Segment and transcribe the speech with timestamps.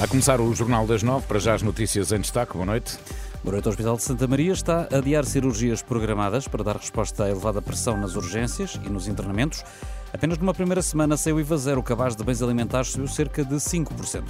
[0.00, 2.54] Vai começar o Jornal das Nove, para já as notícias em destaque.
[2.54, 2.96] Boa noite.
[3.44, 3.66] Boa noite.
[3.66, 7.60] O Hospital de Santa Maria está a adiar cirurgias programadas para dar resposta à elevada
[7.60, 9.62] pressão nas urgências e nos internamentos.
[10.10, 13.56] Apenas numa primeira semana saiu IVA zero, o cabaz de bens alimentares subiu cerca de
[13.56, 14.24] 5%.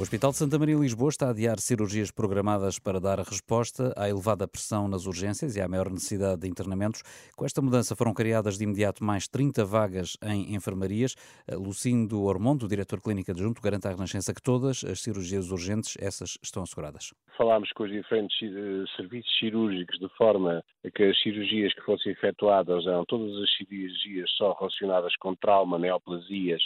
[0.00, 4.08] O Hospital de Santa Maria Lisboa está a adiar cirurgias programadas para dar resposta à
[4.08, 7.02] elevada pressão nas urgências e à maior necessidade de internamentos.
[7.36, 11.14] Com esta mudança foram criadas de imediato mais 30 vagas em enfermarias.
[11.52, 16.62] Lucindo Ormondo, diretor clínico adjunto, garante à Renascença que todas as cirurgias urgentes, essas estão
[16.62, 17.12] asseguradas.
[17.36, 22.12] Falámos com os diferentes eh, serviços cirúrgicos de forma a que as cirurgias que fossem
[22.12, 26.62] efetuadas eram todas as cirurgias só relacionadas com trauma, neoplasias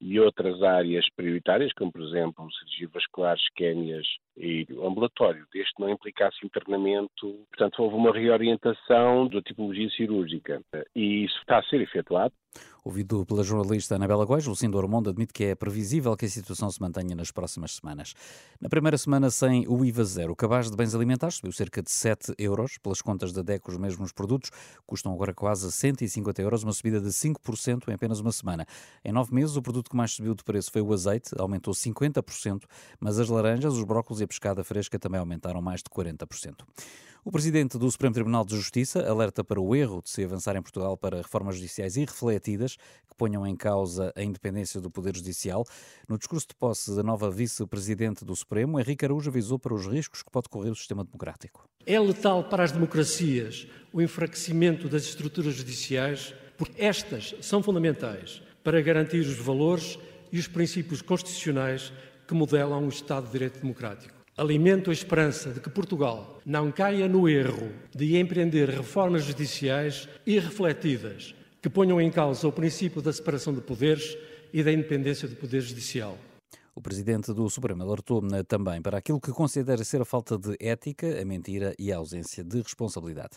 [0.00, 4.06] e outras áreas prioritárias, como por exemplo cirurgia vascular, isquémias
[4.40, 7.46] e ambulatório, desde que não implicasse internamento.
[7.50, 10.62] Portanto, houve uma reorientação da tipologia cirúrgica
[10.96, 12.34] e isso está a ser efetuado.
[12.82, 16.80] Ouvido pela jornalista Anabela Góis, Lucindo Ormondo admite que é previsível que a situação se
[16.80, 18.14] mantenha nas próximas semanas.
[18.58, 21.90] Na primeira semana sem o IVA zero, o cabaz de bens alimentares subiu cerca de
[21.90, 22.78] 7 euros.
[22.78, 24.50] Pelas contas da DECO, os mesmos produtos
[24.86, 28.64] custam agora quase 150 euros, uma subida de 5% em apenas uma semana.
[29.04, 32.62] Em nove meses, o produto que mais subiu de preço foi o azeite, aumentou 50%,
[32.98, 36.54] mas as laranjas, os brócolos e pescada fresca também aumentaram mais de 40%.
[37.22, 40.62] O presidente do Supremo Tribunal de Justiça alerta para o erro de se avançar em
[40.62, 45.66] Portugal para reformas judiciais irrefletidas que ponham em causa a independência do Poder Judicial.
[46.08, 50.22] No discurso de posse da nova vice-presidente do Supremo, Henrique Araújo avisou para os riscos
[50.22, 51.68] que pode correr o sistema democrático.
[51.84, 58.80] É letal para as democracias o enfraquecimento das estruturas judiciais, porque estas são fundamentais para
[58.80, 59.98] garantir os valores
[60.32, 61.92] e os princípios constitucionais
[62.26, 64.19] que modelam o Estado de Direito Democrático.
[64.40, 71.34] Alimento a esperança de que Portugal não caia no erro de empreender reformas judiciais irrefletidas
[71.60, 74.16] que ponham em causa o princípio da separação de poderes
[74.50, 76.16] e da independência do Poder Judicial.
[76.74, 81.20] O presidente do Supremo alertou também para aquilo que considera ser a falta de ética,
[81.20, 83.36] a mentira e a ausência de responsabilidade.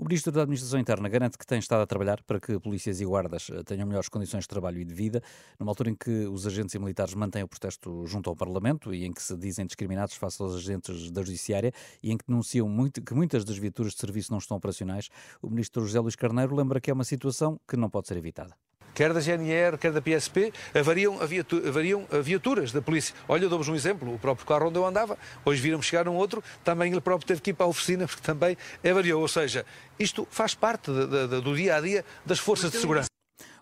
[0.00, 3.04] O Ministro da Administração Interna garante que tem estado a trabalhar para que polícias e
[3.04, 5.22] guardas eh, tenham melhores condições de trabalho e de vida,
[5.58, 9.04] numa altura em que os agentes e militares mantêm o protesto junto ao Parlamento e
[9.04, 11.70] em que se dizem discriminados face aos agentes da Judiciária
[12.02, 15.10] e em que denunciam muito, que muitas das viaturas de serviço não estão operacionais,
[15.42, 18.56] o Ministro José Luís Carneiro lembra que é uma situação que não pode ser evitada
[18.94, 21.18] quer da GNR, quer da PSP, avariam,
[21.66, 23.14] avariam viaturas da polícia.
[23.28, 26.42] Olha, dou-vos um exemplo, o próprio carro onde eu andava, hoje viram chegar um outro,
[26.64, 28.56] também ele próprio teve que ir para a oficina, porque também
[28.88, 29.20] avariou.
[29.20, 29.64] Ou seja,
[29.98, 33.19] isto faz parte de, de, do dia a dia das forças de segurança.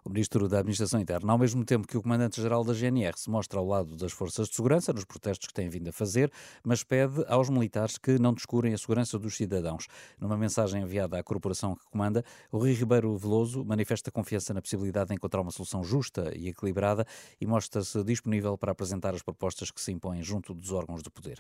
[0.09, 3.59] O Ministro da Administração Interna, ao mesmo tempo que o Comandante-Geral da GNR se mostra
[3.59, 6.33] ao lado das forças de segurança nos protestos que têm vindo a fazer,
[6.65, 9.87] mas pede aos militares que não descurem a segurança dos cidadãos.
[10.19, 15.09] Numa mensagem enviada à corporação que comanda, o Rui Ribeiro Veloso manifesta confiança na possibilidade
[15.09, 17.07] de encontrar uma solução justa e equilibrada
[17.39, 21.39] e mostra-se disponível para apresentar as propostas que se impõem junto dos órgãos de poder.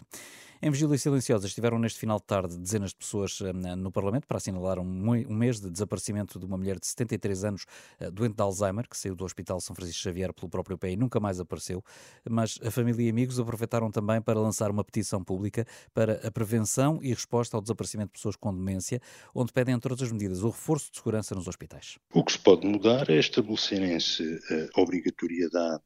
[0.61, 4.37] Em vigília silenciosa estiveram neste final de tarde dezenas de pessoas eh, no Parlamento para
[4.37, 4.84] assinalar um
[5.33, 7.65] mês de desaparecimento de uma mulher de 73 anos
[8.01, 8.58] eh, doente de Alzheimer,
[8.89, 11.83] que saiu do Hospital São Francisco Xavier pelo próprio pé e nunca mais apareceu,
[12.29, 16.99] mas a família e amigos aproveitaram também para lançar uma petição pública para a prevenção
[17.03, 19.01] e resposta ao desaparecimento de pessoas com demência,
[19.35, 21.99] onde pedem, entre outras medidas, o reforço de segurança nos hospitais.
[22.13, 24.41] O que se pode mudar é estabelecerem-se
[24.75, 25.83] a obrigatoriedade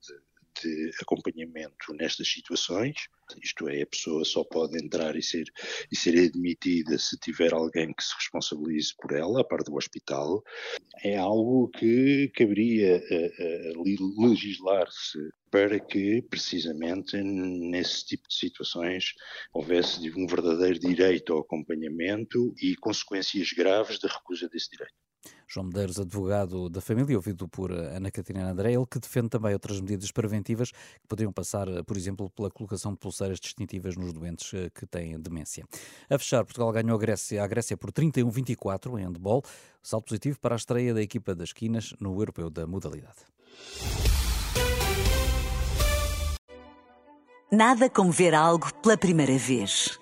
[0.60, 2.96] de acompanhamento nestas situações,
[3.42, 5.44] isto é, a pessoa só pode entrar e ser,
[5.90, 10.42] e ser admitida se tiver alguém que se responsabilize por ela, a parte do hospital.
[11.02, 13.02] É algo que caberia
[14.18, 15.18] legislar-se
[15.50, 19.14] para que, precisamente, nesse tipo de situações,
[19.52, 24.94] houvesse um verdadeiro direito ao acompanhamento e consequências graves da recusa desse direito.
[25.52, 29.78] João Medeiros, advogado da família, ouvido por Ana Catarina André, ele que defende também outras
[29.82, 34.70] medidas preventivas que poderiam passar, por exemplo, pela colocação de pulseiras distintivas nos doentes eh,
[34.70, 35.66] que têm demência.
[36.08, 39.42] A fechar, Portugal ganhou a Grécia, a Grécia por 31-24 em handball,
[39.82, 43.18] salto positivo para a estreia da equipa das Quinas no Europeu da modalidade.
[47.50, 50.01] Nada como ver algo pela primeira vez.